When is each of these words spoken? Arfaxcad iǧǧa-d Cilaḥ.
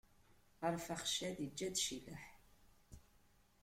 Arfaxcad 0.67 1.37
iǧǧa-d 1.45 1.75
Cilaḥ. 1.83 2.23